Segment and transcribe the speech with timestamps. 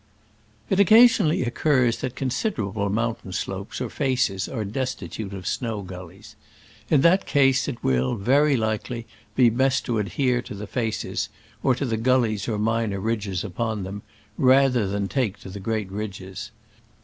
[0.71, 5.83] It occasionally occurs that consider able mountain slopes or faces are des titute of snow
[5.83, 6.35] gullies.
[6.89, 11.29] In that case it will, very likely, be best to adhere to the faces
[11.61, 14.01] (or to the guUies or minor ridges upon them),
[14.39, 16.49] rather than take to the great ridges.